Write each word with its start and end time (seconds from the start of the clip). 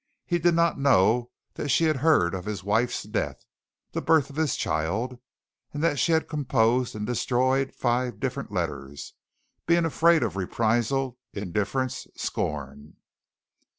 He 0.25 0.39
did 0.39 0.55
not 0.55 0.79
know 0.79 1.29
that 1.53 1.69
she 1.69 1.83
had 1.83 1.97
heard 1.97 2.33
of 2.33 2.45
his 2.45 2.63
wife's 2.63 3.03
death 3.03 3.45
the 3.91 4.01
birth 4.01 4.31
of 4.31 4.35
his 4.35 4.55
child 4.55 5.19
and 5.75 5.83
that 5.83 5.99
she 5.99 6.11
had 6.11 6.27
composed 6.27 6.95
and 6.95 7.05
destroyed 7.05 7.75
five 7.75 8.19
different 8.19 8.51
letters, 8.51 9.13
being 9.67 9.85
afraid 9.85 10.23
of 10.23 10.35
reprisal, 10.35 11.19
indifference, 11.33 12.07
scorn. 12.15 12.95